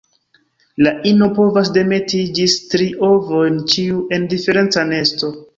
La 0.85 0.93
ino 1.09 1.27
povas 1.41 1.69
demeti 1.75 2.23
ĝis 2.39 2.57
tri 2.73 2.89
ovojn, 3.11 3.63
ĉiu 3.75 4.03
en 4.19 4.29
diferenca 4.33 4.89
nesto. 4.95 5.35